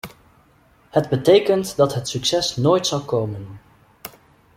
[0.89, 3.59] Het betekent dat het succes nooit zal komen.